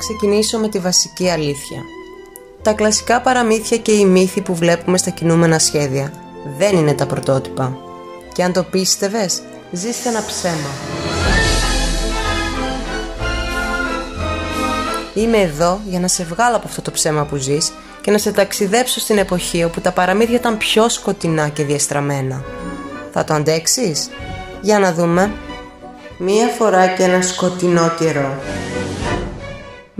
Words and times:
ξεκινήσω 0.00 0.58
με 0.58 0.68
τη 0.68 0.78
βασική 0.78 1.28
αλήθεια. 1.30 1.82
Τα 2.62 2.72
κλασικά 2.72 3.20
παραμύθια 3.20 3.76
και 3.76 3.92
οι 3.92 4.04
μύθοι 4.04 4.40
που 4.40 4.54
βλέπουμε 4.54 4.98
στα 4.98 5.10
κινούμενα 5.10 5.58
σχέδια 5.58 6.12
δεν 6.58 6.76
είναι 6.76 6.94
τα 6.94 7.06
πρωτότυπα. 7.06 7.76
Και 8.32 8.42
αν 8.42 8.52
το 8.52 8.62
πίστευες, 8.62 9.42
ζήστε 9.70 10.08
ένα 10.08 10.24
ψέμα. 10.26 10.70
Είμαι 15.14 15.38
εδώ 15.38 15.80
για 15.88 16.00
να 16.00 16.08
σε 16.08 16.24
βγάλω 16.24 16.56
από 16.56 16.66
αυτό 16.68 16.82
το 16.82 16.90
ψέμα 16.90 17.24
που 17.24 17.36
ζεις 17.36 17.72
και 18.00 18.10
να 18.10 18.18
σε 18.18 18.32
ταξιδέψω 18.32 19.00
στην 19.00 19.18
εποχή 19.18 19.64
όπου 19.64 19.80
τα 19.80 19.92
παραμύθια 19.92 20.36
ήταν 20.36 20.56
πιο 20.56 20.88
σκοτεινά 20.88 21.48
και 21.48 21.64
διαστραμμένα. 21.64 22.44
Θα 23.12 23.24
το 23.24 23.34
αντέξεις; 23.34 24.08
Για 24.60 24.78
να 24.78 24.92
δούμε. 24.92 25.32
Μία 26.18 26.46
φορά 26.46 26.86
και 26.86 27.02
ένα 27.02 27.22
σκοτεινό 27.22 27.90
καιρό. 27.98 28.38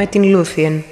Με 0.03 0.07
την 0.07 0.25
Λούθιεν. 0.25 0.85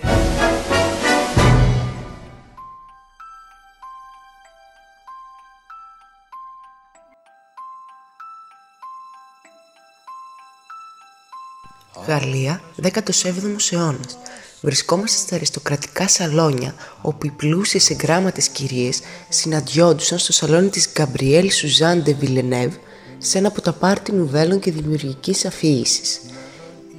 Γαλλία, 12.07 12.61
17ος 12.83 13.73
αιώνας. 13.73 14.19
Βρισκόμαστε 14.61 15.19
στα 15.19 15.35
αριστοκρατικά 15.35 16.09
σαλόνια, 16.09 16.75
όπου 17.03 17.27
οι 17.27 17.31
πλούσιες 17.31 17.91
εγγράμματες 17.91 18.49
κυρίες 18.49 19.01
συναντιόντουσαν 19.29 20.19
στο 20.19 20.33
σαλόνι 20.33 20.69
της 20.69 20.89
Γκαμπριέλ 20.93 21.51
Σουζάν 21.51 22.05
de 22.07 22.25
Villeneuve 22.25 22.79
σε 23.19 23.39
ένα 23.39 23.49
από 23.49 23.61
τα 23.61 23.73
πάρτι 23.73 24.13
νουβέλων 24.13 24.61
και 24.61 24.71
δημιουργικής 24.71 25.45
αφήγησης. 25.45 26.21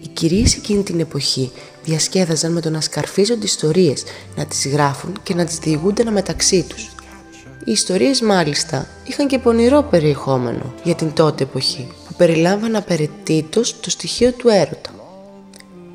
Οι 0.01 0.07
κυρίες 0.07 0.55
εκείνη 0.55 0.83
την 0.83 0.99
εποχή 0.99 1.51
διασκέδαζαν 1.89 2.51
με 2.51 2.61
το 2.61 2.69
να 2.69 2.81
σκαρφίζονται 2.81 3.45
ιστορίες, 3.45 4.03
να 4.35 4.45
τις 4.45 4.67
γράφουν 4.67 5.19
και 5.23 5.33
να 5.33 5.45
τις 5.45 5.57
διηγούνται 5.57 6.11
μεταξύ 6.11 6.65
τους. 6.69 6.89
Οι 7.65 7.71
ιστορίες 7.71 8.21
μάλιστα 8.21 8.87
είχαν 9.03 9.27
και 9.27 9.39
πονηρό 9.39 9.83
περιεχόμενο 9.83 10.73
για 10.83 10.95
την 10.95 11.13
τότε 11.13 11.43
εποχή, 11.43 11.87
που 12.07 12.13
περιλάμβανε 12.17 12.77
απαραίτητος 12.77 13.79
το 13.79 13.89
στοιχείο 13.89 14.31
του 14.31 14.49
έρωτα. 14.49 14.89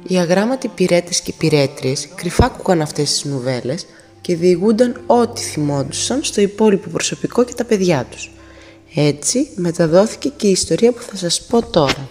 Οι 0.07 0.17
αγράμματοι 0.17 0.69
πυρέτες 0.69 1.21
και 1.21 1.33
πυρέτριες 1.39 2.09
κρυφά 2.15 2.45
ακούγαν 2.45 2.81
αυτές 2.81 3.13
τις 3.13 3.25
νουβέλες 3.25 3.87
και 4.21 4.37
διηγούνταν 4.37 5.01
ό,τι 5.07 5.41
θυμόντουσαν 5.41 6.25
στο 6.25 6.41
υπόλοιπο 6.41 6.89
προσωπικό 6.89 7.45
και 7.45 7.55
τα 7.55 7.65
παιδιά 7.65 8.07
τους. 8.11 8.31
Έτσι 8.95 9.49
μεταδόθηκε 9.55 10.33
και 10.37 10.47
η 10.47 10.51
ιστορία 10.51 10.93
που 10.93 11.03
θα 11.03 11.17
σας 11.17 11.43
πω 11.43 11.63
τώρα. 11.63 12.09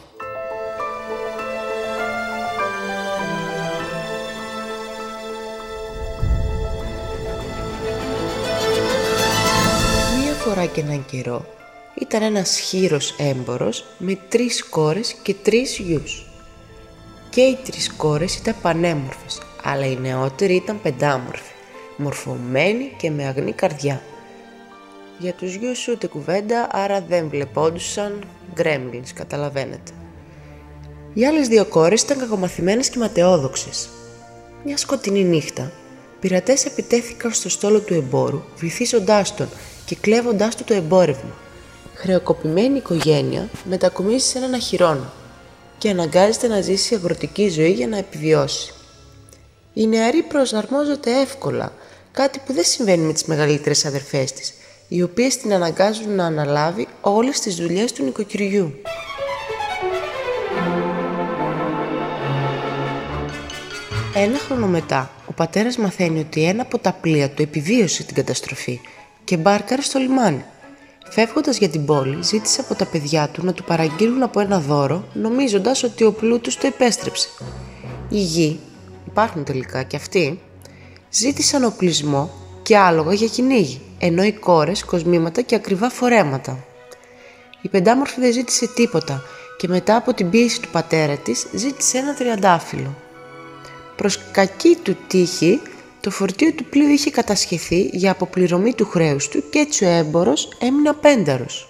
Φορά 10.63 10.75
και 10.75 10.81
έναν 10.81 11.05
καιρό 11.05 11.45
ήταν 12.01 12.21
ένας 12.21 12.59
χείρος 12.59 13.15
έμπορος 13.17 13.85
με 13.97 14.17
τρεις 14.29 14.63
κόρες 14.63 15.15
και 15.23 15.33
τρεις 15.33 15.77
γιους. 15.77 16.25
Και 17.29 17.41
οι 17.41 17.57
τρεις 17.63 17.93
κόρες 17.93 18.35
ήταν 18.35 18.55
πανέμορφες, 18.61 19.41
αλλά 19.63 19.85
η 19.85 19.97
νεότερη 20.01 20.55
ήταν 20.55 20.81
πεντάμορφη, 20.81 21.51
μορφωμένη 21.97 22.93
και 22.97 23.11
με 23.11 23.25
αγνή 23.25 23.51
καρδιά. 23.51 24.01
Για 25.19 25.33
τους 25.33 25.55
γιους 25.55 25.87
ούτε 25.87 26.07
κουβέντα, 26.07 26.67
άρα 26.71 27.01
δεν 27.01 27.29
βλεπόντουσαν 27.29 28.23
γκρέμλινς, 28.53 29.13
καταλαβαίνετε. 29.13 29.91
Οι 31.13 31.25
άλλες 31.25 31.47
δύο 31.47 31.65
κόρες 31.65 32.01
ήταν 32.01 32.19
κακομαθημένες 32.19 32.89
και 32.89 32.97
ματαιόδοξες. 32.97 33.89
Μια 34.63 34.77
σκοτεινή 34.77 35.23
νύχτα, 35.23 35.71
πειρατές 36.19 36.65
επιτέθηκαν 36.65 37.31
στο 37.33 37.49
στόλο 37.49 37.79
του 37.79 37.93
εμπόρου, 37.93 38.41
βυθίζοντάς 38.57 39.35
τον 39.35 39.49
και 39.85 39.95
κλέβοντάς 39.95 40.55
του 40.55 40.63
το 40.63 40.73
εμπόρευμα. 40.73 41.35
Χρεοκοπημένη 41.93 42.77
οικογένεια 42.77 43.49
μετακομίζει 43.63 44.25
σε 44.25 44.37
έναν 44.37 44.53
αχυρώνα 44.53 45.13
και 45.77 45.89
αναγκάζεται 45.89 46.47
να 46.47 46.61
ζήσει 46.61 46.95
αγροτική 46.95 47.49
ζωή 47.49 47.71
για 47.71 47.87
να 47.87 47.97
επιβιώσει. 47.97 48.73
Η 49.73 49.87
νεαρή 49.87 50.23
προσαρμόζεται 50.23 51.21
εύκολα, 51.21 51.73
κάτι 52.11 52.41
που 52.45 52.53
δεν 52.53 52.63
συμβαίνει 52.63 53.05
με 53.05 53.13
τις 53.13 53.23
μεγαλύτερες 53.23 53.85
αδερφές 53.85 54.31
της, 54.31 54.53
οι 54.87 55.01
οποίες 55.01 55.37
την 55.37 55.53
αναγκάζουν 55.53 56.15
να 56.15 56.25
αναλάβει 56.25 56.87
όλες 57.01 57.39
τις 57.39 57.55
δουλειές 57.55 57.91
του 57.91 58.03
νοικοκυριού. 58.03 58.73
Ένα 64.15 64.37
χρόνο 64.37 64.67
μετά, 64.67 65.11
ο 65.25 65.33
πατέρας 65.33 65.77
μαθαίνει 65.77 66.19
ότι 66.19 66.43
ένα 66.43 66.61
από 66.61 66.77
τα 66.77 66.93
πλοία 66.93 67.29
του 67.29 67.41
επιβίωσε 67.41 68.03
την 68.03 68.15
καταστροφή 68.15 68.79
και 69.23 69.37
μπάρκαρε 69.37 69.81
στο 69.81 69.99
λιμάνι. 69.99 70.45
Φεύγοντας 71.09 71.57
για 71.57 71.69
την 71.69 71.85
πόλη, 71.85 72.23
ζήτησε 72.23 72.61
από 72.61 72.75
τα 72.75 72.85
παιδιά 72.85 73.27
του 73.27 73.45
να 73.45 73.53
του 73.53 73.63
παραγγείλουν 73.63 74.23
από 74.23 74.39
ένα 74.39 74.59
δώρο, 74.59 75.03
νομίζοντας 75.13 75.83
ότι 75.83 76.03
ο 76.03 76.11
πλούτος 76.11 76.57
το 76.57 76.67
επέστρεψε. 76.67 77.27
Οι 78.09 78.17
γη, 78.19 78.59
υπάρχουν 79.07 79.43
τελικά 79.43 79.83
και 79.83 79.95
αυτοί, 79.95 80.39
ζήτησαν 81.09 81.63
οπλισμό 81.63 82.31
και 82.63 82.77
άλογα 82.77 83.13
για 83.13 83.27
κυνήγι, 83.27 83.81
ενώ 83.99 84.23
οι 84.23 84.31
κόρες 84.31 84.85
κοσμήματα 84.85 85.41
και 85.41 85.55
ακριβά 85.55 85.89
φορέματα. 85.89 86.65
Η 87.61 87.69
πεντάμορφη 87.69 88.19
δεν 88.19 88.31
ζήτησε 88.31 88.67
τίποτα 88.67 89.23
και 89.57 89.67
μετά 89.67 89.95
από 89.95 90.13
την 90.13 90.29
πίεση 90.29 90.61
του 90.61 90.69
πατέρα 90.71 91.15
της 91.15 91.45
ζήτησε 91.53 91.97
ένα 91.97 92.13
τριαντάφυλλο. 92.13 92.95
Προς 93.95 94.19
κακή 94.31 94.77
του 94.83 94.97
τύχη, 95.07 95.61
το 96.03 96.09
φορτίο 96.09 96.51
του 96.53 96.65
πλοίου 96.65 96.89
είχε 96.89 97.09
κατασχεθεί 97.09 97.89
για 97.91 98.11
αποπληρωμή 98.11 98.73
του 98.73 98.85
χρέους 98.85 99.27
του 99.27 99.43
και 99.49 99.59
έτσι 99.59 99.85
ο 99.85 99.89
έμπορος 99.89 100.49
έμεινε 100.59 100.89
απένταρος. 100.89 101.67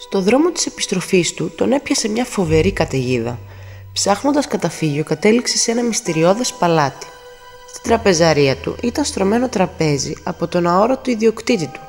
Στο 0.00 0.20
δρόμο 0.20 0.50
της 0.50 0.66
επιστροφής 0.66 1.34
του 1.34 1.52
τον 1.56 1.72
έπιασε 1.72 2.08
μια 2.08 2.24
φοβερή 2.24 2.72
καταιγίδα. 2.72 3.38
Ψάχνοντας 3.92 4.46
καταφύγιο 4.46 5.04
κατέληξε 5.04 5.58
σε 5.58 5.70
ένα 5.70 5.82
μυστηριώδες 5.82 6.52
παλάτι. 6.52 7.06
Στην 7.68 7.82
τραπεζαρία 7.82 8.56
του 8.56 8.76
ήταν 8.82 9.04
στρωμένο 9.04 9.48
τραπέζι 9.48 10.14
από 10.22 10.46
τον 10.46 10.66
αόρατο 10.66 11.10
ιδιοκτήτη 11.10 11.66
του. 11.66 11.80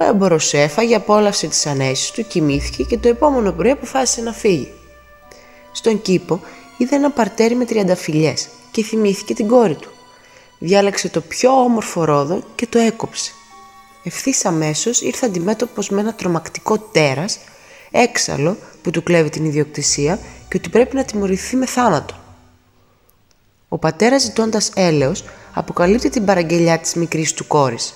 Ο 0.00 0.04
έμπορος 0.04 0.54
έφαγε, 0.54 0.94
απόλαυσε 0.94 1.46
τις 1.46 1.66
ανέσεις 1.66 2.10
του, 2.10 2.26
κοιμήθηκε 2.26 2.82
και 2.82 2.98
το 2.98 3.08
επόμενο 3.08 3.52
πρωί 3.52 3.70
αποφάσισε 3.70 4.20
να 4.20 4.32
φύγει. 4.32 4.72
Στον 5.86 6.02
κήπο 6.02 6.40
είδε 6.76 6.96
ένα 6.96 7.10
παρτέρι 7.10 7.54
με 7.54 7.64
τριανταφυλιές 7.64 8.48
και 8.70 8.82
θυμήθηκε 8.82 9.34
την 9.34 9.46
κόρη 9.48 9.74
του. 9.74 9.90
Διάλεξε 10.58 11.08
το 11.08 11.20
πιο 11.20 11.50
όμορφο 11.50 12.04
ρόδο 12.04 12.42
και 12.54 12.66
το 12.66 12.78
έκοψε. 12.78 13.32
Ευθύς 14.02 14.44
αμέσως 14.44 15.00
ήρθε 15.00 15.26
αντιμέτωπος 15.26 15.88
με 15.88 16.00
ένα 16.00 16.14
τρομακτικό 16.14 16.78
τέρας, 16.78 17.38
έξαλλο 17.90 18.56
που 18.82 18.90
του 18.90 19.02
κλέβει 19.02 19.28
την 19.28 19.44
ιδιοκτησία 19.44 20.18
και 20.48 20.56
ότι 20.56 20.68
πρέπει 20.68 20.96
να 20.96 21.04
τιμωρηθεί 21.04 21.56
με 21.56 21.66
θάνατο. 21.66 22.14
Ο 23.68 23.78
πατέρας 23.78 24.22
ζητώντας 24.22 24.70
έλεος 24.74 25.24
αποκαλύπτει 25.54 26.08
την 26.08 26.24
παραγγελιά 26.24 26.78
της 26.78 26.94
μικρής 26.94 27.32
του 27.32 27.46
κόρης. 27.46 27.94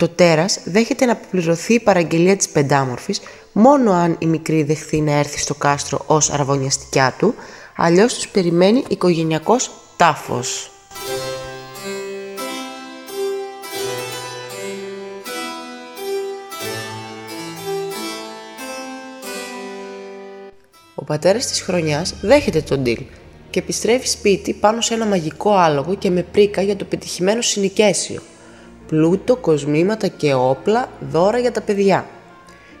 Το 0.00 0.08
τέρας 0.08 0.60
δέχεται 0.64 1.04
να 1.04 1.12
αποπληρωθεί 1.12 1.74
η 1.74 1.80
παραγγελία 1.80 2.36
της 2.36 2.48
πεντάμορφης 2.48 3.20
μόνο 3.52 3.92
αν 3.92 4.16
η 4.18 4.26
μικρή 4.26 4.62
δεχθεί 4.62 5.00
να 5.00 5.12
έρθει 5.12 5.38
στο 5.38 5.54
κάστρο 5.54 6.04
ως 6.06 6.30
αραβωνιαστικιά 6.30 7.14
του, 7.18 7.34
αλλιώς 7.76 8.14
τους 8.14 8.28
περιμένει 8.28 8.84
οικογενειακός 8.88 9.70
τάφος. 9.96 10.70
Ο 20.94 21.04
πατέρας 21.04 21.46
της 21.46 21.60
χρονιάς 21.60 22.14
δέχεται 22.20 22.60
τον 22.60 22.82
deal 22.86 23.04
και 23.50 23.58
επιστρέφει 23.58 24.08
σπίτι 24.08 24.52
πάνω 24.52 24.80
σε 24.80 24.94
ένα 24.94 25.06
μαγικό 25.06 25.54
άλογο 25.54 25.94
και 25.94 26.10
με 26.10 26.22
πρίκα 26.22 26.62
για 26.62 26.76
το 26.76 26.84
πετυχημένο 26.84 27.42
συνοικέσιο. 27.42 28.20
Πλούτο, 28.90 29.36
κοσμήματα 29.36 30.06
και 30.06 30.34
όπλα, 30.34 30.88
δώρα 31.10 31.38
για 31.38 31.52
τα 31.52 31.60
παιδιά. 31.60 32.06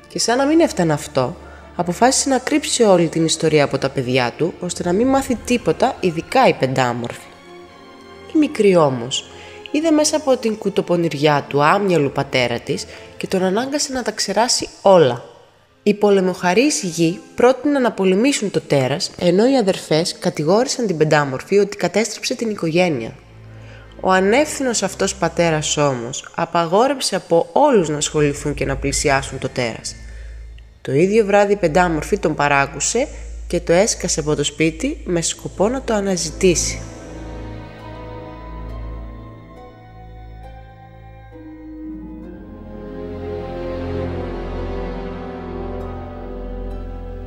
Και 0.08 0.18
σαν 0.18 0.36
να 0.36 0.46
μην 0.46 0.60
έφτανε 0.60 0.92
αυτό, 0.92 1.36
αποφάσισε 1.76 2.28
να 2.28 2.38
κρύψει 2.38 2.82
όλη 2.82 3.08
την 3.08 3.24
ιστορία 3.24 3.64
από 3.64 3.78
τα 3.78 3.88
παιδιά 3.88 4.32
του, 4.36 4.54
ώστε 4.60 4.82
να 4.84 4.92
μην 4.92 5.06
μάθει 5.06 5.34
τίποτα, 5.44 5.96
ειδικά 6.00 6.48
η 6.48 6.52
πεντάμορφη. 6.52 7.26
Η 8.34 8.38
μικρή 8.38 8.76
όμως, 8.76 9.30
είδε 9.70 9.90
μέσα 9.90 10.16
από 10.16 10.36
την 10.36 10.58
κουτοπονηριά 10.58 11.44
του 11.48 11.62
άμυαλου 11.62 12.10
πατέρα 12.10 12.58
της 12.58 12.86
και 13.16 13.26
τον 13.26 13.42
ανάγκασε 13.42 13.92
να 13.92 14.02
τα 14.02 14.10
ξεράσει 14.10 14.68
όλα. 14.82 15.24
Οι 15.82 15.94
πολεμοχαρείς 15.94 16.82
γη 16.82 17.20
πρότειναν 17.34 17.82
να 17.82 17.92
πολεμήσουν 17.92 18.50
το 18.50 18.60
τέρας, 18.60 19.10
ενώ 19.18 19.50
οι 19.50 19.56
αδερφές 19.56 20.18
κατηγόρησαν 20.18 20.86
την 20.86 20.96
πεντάμορφη 20.96 21.58
ότι 21.58 21.76
κατέστρεψε 21.76 22.34
την 22.34 22.50
οικογένεια. 22.50 23.14
Ο 24.00 24.10
ανεύθυνος 24.10 24.82
αυτός 24.82 25.14
πατέρας 25.14 25.76
όμως 25.76 26.28
απαγόρεψε 26.34 27.16
από 27.16 27.48
όλους 27.52 27.88
να 27.88 27.96
ασχοληθούν 27.96 28.54
και 28.54 28.64
να 28.64 28.76
πλησιάσουν 28.76 29.38
το 29.38 29.48
τέρας. 29.48 29.96
Το 30.82 30.92
ίδιο 30.92 31.24
βράδυ 31.24 31.52
η 31.52 31.56
πεντάμορφη 31.56 32.18
τον 32.18 32.34
παράκουσε 32.34 33.08
και 33.46 33.60
το 33.60 33.72
έσκασε 33.72 34.20
από 34.20 34.34
το 34.34 34.44
σπίτι 34.44 35.00
με 35.04 35.20
σκοπό 35.20 35.68
να 35.68 35.82
το 35.82 35.94
αναζητήσει. 35.94 36.80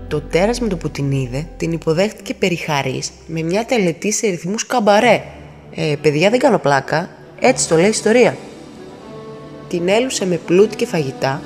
Το 0.07 0.21
τέρας 0.21 0.59
με 0.59 0.67
το 0.67 0.77
που 0.77 0.89
την 0.89 1.11
είδε 1.11 1.47
την 1.57 1.71
υποδέχτηκε 1.71 2.33
περιχαρής 2.33 3.11
με 3.27 3.41
μια 3.41 3.65
τελετή 3.65 4.11
σε 4.11 4.27
ρυθμούς 4.27 4.65
καμπαρέ. 4.65 5.23
Ε, 5.75 5.95
παιδιά 6.01 6.29
δεν 6.29 6.39
κάνω 6.39 6.59
πλάκα, 6.59 7.09
έτσι 7.39 7.67
το 7.67 7.75
λέει 7.75 7.85
η 7.85 7.89
ιστορία. 7.89 8.37
Την 9.69 9.87
έλουσε 9.87 10.25
με 10.25 10.35
πλούτη 10.35 10.75
και 10.75 10.85
φαγητά 10.85 11.41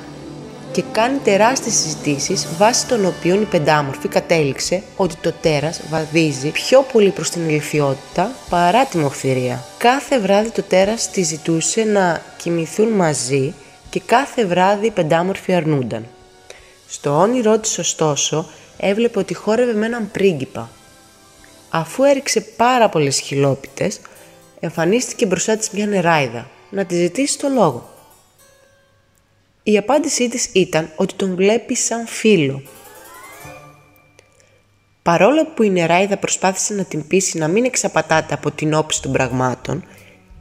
και 0.72 0.82
κάνει 0.92 1.18
τεράστιες 1.18 1.74
συζητήσεις 1.74 2.46
βάσει 2.58 2.86
των 2.86 3.06
οποίων 3.06 3.42
η 3.42 3.44
πεντάμορφη 3.44 4.08
κατέληξε 4.08 4.82
ότι 4.96 5.14
το 5.16 5.32
τέρας 5.40 5.80
βαδίζει 5.90 6.48
πιο 6.48 6.86
πολύ 6.92 7.10
προς 7.10 7.30
την 7.30 7.48
ηλικιότητα 7.48 8.30
παρά 8.48 8.84
τη 8.84 8.98
μοχθηρία. 8.98 9.64
Κάθε 9.78 10.18
βράδυ 10.18 10.50
το 10.50 10.62
τέρας 10.62 11.10
τη 11.10 11.22
ζητούσε 11.22 11.84
να 11.84 12.22
κοιμηθούν 12.36 12.88
μαζί 12.88 13.54
και 13.90 14.00
κάθε 14.06 14.46
βράδυ 14.46 14.86
οι 14.86 14.90
πεντάμορφοι 14.90 15.54
αρνούνταν. 15.54 16.06
Στο 16.88 17.18
όνειρό 17.18 17.58
της 17.58 17.78
ωστόσο 17.78 18.46
έβλεπε 18.78 19.18
ότι 19.18 19.34
χόρευε 19.34 19.72
με 19.72 19.86
έναν 19.86 20.10
πρίγκιπα. 20.10 20.70
Αφού 21.70 22.04
έριξε 22.04 22.40
πάρα 22.40 22.88
πολλές 22.88 23.20
χιλόπιτες, 23.20 24.00
εμφανίστηκε 24.60 25.26
μπροστά 25.26 25.56
της 25.56 25.70
μια 25.70 25.86
νεράιδα 25.86 26.50
να 26.70 26.84
τη 26.84 26.94
ζητήσει 26.94 27.38
το 27.38 27.48
λόγο. 27.48 27.90
Η 29.62 29.76
απάντησή 29.76 30.28
της 30.28 30.48
ήταν 30.52 30.90
ότι 30.96 31.14
τον 31.14 31.34
βλέπει 31.34 31.74
σαν 31.74 32.06
φίλο. 32.06 32.62
Παρόλο 35.02 35.46
που 35.46 35.62
η 35.62 35.70
νεράιδα 35.70 36.16
προσπάθησε 36.16 36.74
να 36.74 36.84
την 36.84 37.06
πείσει 37.06 37.38
να 37.38 37.48
μην 37.48 37.64
εξαπατάται 37.64 38.34
από 38.34 38.50
την 38.50 38.74
όψη 38.74 39.02
των 39.02 39.12
πραγμάτων, 39.12 39.84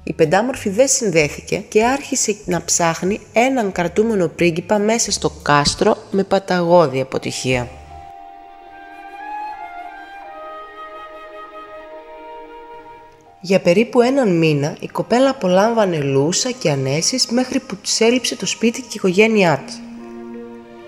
η 0.04 0.14
πεντάμορφη 0.14 0.70
δεν 0.70 0.88
συνδέθηκε 0.88 1.58
και 1.58 1.86
άρχισε 1.86 2.36
να 2.46 2.64
ψάχνει 2.66 3.20
έναν 3.34 3.72
κρατούμενο 3.72 4.28
πρίγκιπα 4.28 4.80
μέσα 4.80 5.12
στο 5.12 5.30
κάστρο 5.30 5.98
με 6.12 6.24
παταγώδη 6.24 7.02
αποτυχία. 7.02 7.70
Για 13.42 13.60
περίπου 13.60 14.02
έναν 14.02 14.38
μήνα 14.38 14.78
η 14.80 14.88
κοπέλα 14.88 15.30
απολάμβανε 15.30 15.98
λούσα 15.98 16.52
και 16.52 16.70
ανέσεις 16.70 17.28
μέχρι 17.28 17.60
που 17.60 17.76
της 17.76 18.02
έλειψε 18.02 18.36
το 18.36 18.46
σπίτι 18.46 18.82
και 18.82 18.88
η 18.88 18.96
οικογένειά 18.96 19.64
της. 19.66 19.82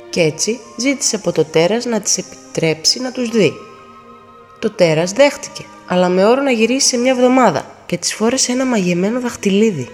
Κι 0.10 0.20
έτσι 0.20 0.60
ζήτησε 0.78 1.16
από 1.16 1.32
το 1.32 1.46
τέρας 1.46 1.86
να 1.86 2.02
της 2.02 2.18
επιτρέψει 2.18 3.00
να 3.00 3.12
τους 3.12 3.30
δει. 3.30 3.54
Το 4.60 4.72
τέρας 4.72 5.12
δέχτηκε, 5.12 5.64
αλλά 5.88 6.10
με 6.10 6.26
όρο 6.26 6.42
να 6.42 6.52
γυρίσει 6.52 6.88
σε 6.88 6.98
μια 6.98 7.12
εβδομάδα 7.12 7.76
και 7.86 7.98
της 7.98 8.14
φόρεσε 8.14 8.52
ένα 8.52 8.66
μαγεμένο 8.66 9.20
δαχτυλίδι. 9.20 9.88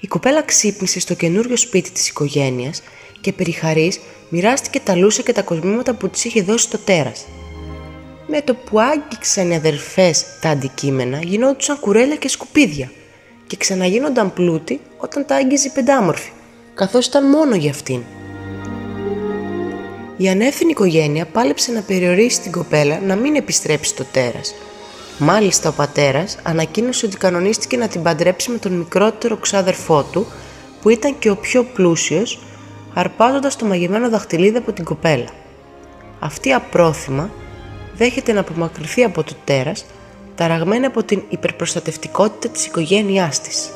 Η 0.00 0.06
κοπέλα 0.06 0.42
ξύπνησε 0.42 1.00
στο 1.00 1.14
καινούριο 1.14 1.56
σπίτι 1.56 1.90
της 1.90 2.08
οικογένειας 2.08 2.82
και 3.20 3.32
περιχαρής 3.32 4.00
μοιράστηκε 4.28 4.80
τα 4.80 4.96
λούσα 4.96 5.22
και 5.22 5.32
τα 5.32 5.42
κοσμήματα 5.42 5.94
που 5.94 6.08
της 6.08 6.24
είχε 6.24 6.42
δώσει 6.42 6.70
το 6.70 6.78
τέρας. 6.78 7.24
Με 8.30 8.42
το 8.42 8.54
που 8.54 8.80
άγγιξαν 8.80 9.50
οι 9.50 9.54
αδερφές 9.54 10.24
τα 10.40 10.48
αντικείμενα 10.48 11.18
γινόντουσαν 11.22 11.78
κουρέλια 11.80 12.16
και 12.16 12.28
σκουπίδια 12.28 12.90
και 13.46 13.56
ξαναγίνονταν 13.56 14.32
πλούτη 14.32 14.80
όταν 14.96 15.26
τα 15.26 15.34
άγγιζε 15.34 15.68
η 15.68 15.70
πεντάμορφη, 15.70 16.30
καθώς 16.74 17.06
ήταν 17.06 17.28
μόνο 17.28 17.54
για 17.54 17.70
αυτήν. 17.70 18.02
Η 20.16 20.28
ανεύθυνη 20.28 20.70
οικογένεια 20.70 21.26
πάλεψε 21.26 21.72
να 21.72 21.80
περιορίσει 21.80 22.40
την 22.40 22.52
κοπέλα 22.52 23.00
να 23.00 23.16
μην 23.16 23.34
επιστρέψει 23.34 23.90
στο 23.90 24.04
τέρας. 24.04 24.54
Μάλιστα 25.18 25.68
ο 25.68 25.72
πατέρας 25.72 26.38
ανακοίνωσε 26.42 27.06
ότι 27.06 27.16
κανονίστηκε 27.16 27.76
να 27.76 27.88
την 27.88 28.02
παντρέψει 28.02 28.50
με 28.50 28.58
τον 28.58 28.72
μικρότερο 28.72 29.36
ξάδερφό 29.36 30.02
του 30.02 30.26
που 30.80 30.88
ήταν 30.88 31.18
και 31.18 31.30
ο 31.30 31.36
πιο 31.36 31.64
πλούσιος 31.64 32.38
αρπάζοντας 32.94 33.56
το 33.56 33.64
μαγεμένο 33.64 34.08
δαχτυλίδι 34.08 34.56
από 34.56 34.72
την 34.72 34.84
κοπέλα. 34.84 35.28
Αυτή 36.18 36.52
απρόθυμα 36.52 37.30
δέχεται 37.98 38.32
να 38.32 38.40
απομακρυνθεί 38.40 39.02
από 39.04 39.22
το 39.22 39.32
τέρας, 39.44 39.84
ταραγμένη 40.34 40.86
από 40.86 41.02
την 41.02 41.22
υπερπροστατευτικότητα 41.28 42.48
της 42.48 42.66
οικογένειάς 42.66 43.40
της. 43.40 43.70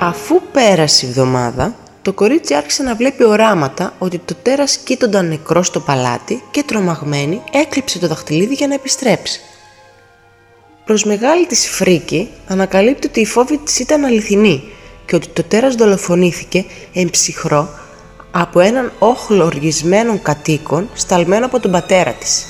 Αφού 0.00 0.40
πέρασε 0.52 1.06
η 1.06 1.08
εβδομάδα, 1.08 1.74
το 2.02 2.12
κορίτσι 2.12 2.54
άρχισε 2.54 2.82
να 2.82 2.94
βλέπει 2.94 3.24
οράματα 3.24 3.94
ότι 3.98 4.18
το 4.18 4.34
τέρας 4.42 4.76
κοίτονταν 4.76 5.28
νεκρό 5.28 5.62
στο 5.62 5.80
παλάτι 5.80 6.42
και 6.50 6.62
τρομαγμένη 6.62 7.42
έκλειψε 7.52 7.98
το 7.98 8.06
δαχτυλίδι 8.06 8.54
για 8.54 8.66
να 8.66 8.74
επιστρέψει. 8.74 9.40
Προς 10.84 11.04
μεγάλη 11.04 11.46
της 11.46 11.68
φρίκη 11.68 12.30
ανακαλύπτει 12.46 13.06
ότι 13.06 13.20
η 13.20 13.26
φόβη 13.26 13.58
της 13.58 13.78
ήταν 13.78 14.04
αληθινή 14.04 14.62
και 15.08 15.16
ότι 15.16 15.28
το 15.28 15.42
τέρας 15.42 15.74
δολοφονήθηκε 15.74 16.64
εμψυχρό 16.92 17.68
από 18.30 18.60
έναν 18.60 18.92
όχλο 18.98 19.44
οργισμένων 19.44 20.22
κατοίκων 20.22 20.88
σταλμένο 20.94 21.46
από 21.46 21.60
τον 21.60 21.70
πατέρα 21.70 22.12
της. 22.12 22.44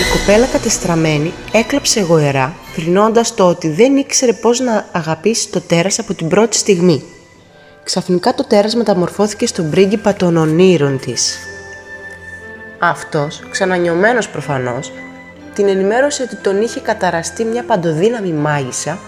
Η 0.00 0.18
κοπέλα 0.18 0.46
κατεστραμμένη 0.46 1.32
έκλαψε 1.52 2.00
γοερά, 2.00 2.54
θρυνώντας 2.74 3.34
το 3.34 3.48
ότι 3.48 3.68
δεν 3.68 3.96
ήξερε 3.96 4.32
πώς 4.32 4.60
να 4.60 4.86
αγαπήσει 4.92 5.48
το 5.48 5.60
τέρας 5.60 5.98
από 5.98 6.14
την 6.14 6.28
πρώτη 6.28 6.56
στιγμή. 6.56 7.02
Ξαφνικά 7.84 8.34
το 8.34 8.44
τέρας 8.44 8.74
μεταμορφώθηκε 8.74 9.46
στον 9.46 9.70
πρίγκιπα 9.70 10.14
των 10.14 10.36
ονείρων 10.36 10.98
της. 10.98 11.38
Αυτός, 12.78 13.42
ξανανιωμένος 13.50 14.28
προφανώς, 14.28 14.92
την 15.54 15.68
ενημέρωσε 15.68 16.22
ότι 16.22 16.36
τον 16.36 16.62
είχε 16.62 16.80
καταραστεί 16.80 17.44
μια 17.44 17.64
παντοδύναμη 17.64 18.32
μάγισσα 18.32 18.98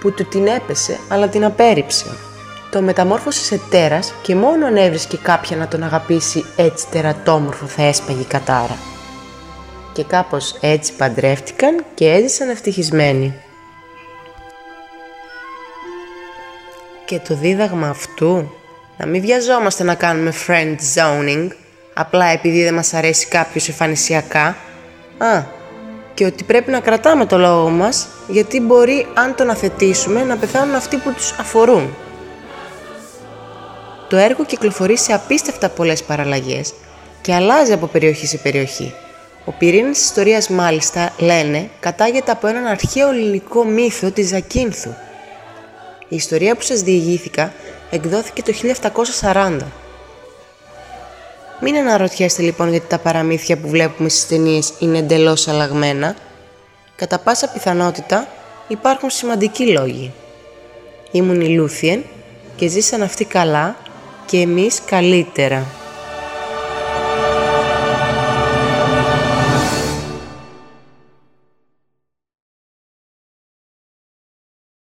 που 0.00 0.12
του 0.12 0.24
την 0.24 0.46
έπεσε 0.46 0.98
αλλά 1.08 1.28
την 1.28 1.44
απέρριψε. 1.44 2.06
Το 2.70 2.82
μεταμόρφωσες 2.82 3.44
σε 3.44 3.60
τέρας 3.70 4.14
και 4.22 4.34
μόνο 4.34 4.66
αν 4.66 4.76
έβρισκε 4.76 5.16
κάποια 5.16 5.56
να 5.56 5.68
τον 5.68 5.82
αγαπήσει 5.82 6.44
έτσι 6.56 6.86
τερατόμορφο 6.90 7.66
θα 7.66 7.82
έσπαγε 7.82 8.20
η 8.20 8.24
κατάρα. 8.24 8.76
Και 9.92 10.04
κάπως 10.04 10.56
έτσι 10.60 10.92
παντρεύτηκαν 10.92 11.84
και 11.94 12.10
έζησαν 12.10 12.48
ευτυχισμένοι. 12.48 13.34
Και 17.04 17.18
το 17.18 17.34
δίδαγμα 17.34 17.88
αυτού, 17.88 18.52
να 18.96 19.06
μην 19.06 19.20
βιαζόμαστε 19.20 19.84
να 19.84 19.94
κάνουμε 19.94 20.32
friend 20.46 20.76
zoning, 20.94 21.48
απλά 21.94 22.26
επειδή 22.26 22.64
δεν 22.64 22.74
μας 22.74 22.94
αρέσει 22.94 23.26
κάποιος 23.26 23.68
εμφανισιακά. 23.68 24.56
Α, 25.18 25.58
και 26.20 26.26
ότι 26.26 26.44
πρέπει 26.44 26.70
να 26.70 26.80
κρατάμε 26.80 27.26
το 27.26 27.38
λόγο 27.38 27.68
μας 27.68 28.08
γιατί 28.28 28.60
μπορεί 28.60 29.06
αν 29.14 29.34
τον 29.34 29.50
αθετήσουμε 29.50 30.24
να 30.24 30.36
πεθάνουν 30.36 30.74
αυτοί 30.74 30.96
που 30.96 31.12
τους 31.12 31.32
αφορούν. 31.38 31.94
Το 34.08 34.16
έργο 34.16 34.44
κυκλοφορεί 34.44 34.98
σε 34.98 35.12
απίστευτα 35.12 35.68
πολλές 35.68 36.02
παραλλαγές 36.02 36.72
και 37.20 37.34
αλλάζει 37.34 37.72
από 37.72 37.86
περιοχή 37.86 38.26
σε 38.26 38.36
περιοχή. 38.36 38.94
Ο 39.44 39.52
πυρήνας 39.52 39.96
της 39.96 40.04
ιστορίας 40.04 40.48
μάλιστα, 40.48 41.12
λένε, 41.18 41.70
κατάγεται 41.80 42.30
από 42.30 42.46
έναν 42.46 42.66
αρχαίο 42.66 43.08
ελληνικό 43.08 43.64
μύθο 43.64 44.10
της 44.10 44.28
Ζακίνθου. 44.28 44.90
Η 46.08 46.16
ιστορία 46.16 46.54
που 46.54 46.62
σας 46.62 46.80
διηγήθηκα 46.80 47.52
εκδόθηκε 47.90 48.42
το 48.42 48.52
1740. 49.22 49.56
Μην 51.62 51.76
αναρωτιέστε 51.76 52.42
λοιπόν 52.42 52.70
γιατί 52.70 52.86
τα 52.86 52.98
παραμύθια 52.98 53.58
που 53.58 53.68
βλέπουμε 53.68 54.08
στις 54.08 54.26
ταινίες 54.26 54.72
είναι 54.78 54.98
εντελώς 54.98 55.48
αλλαγμένα. 55.48 56.16
Κατά 56.96 57.18
πάσα 57.18 57.48
πιθανότητα 57.48 58.28
υπάρχουν 58.68 59.10
σημαντικοί 59.10 59.66
λόγοι. 59.66 60.12
Ήμουν 61.10 61.40
η 61.40 61.48
Λούθιεν 61.48 62.04
και 62.56 62.68
ζήσαν 62.68 63.02
αυτοί 63.02 63.24
καλά 63.24 63.76
και 64.26 64.38
εμείς 64.40 64.80
καλύτερα. 64.84 65.66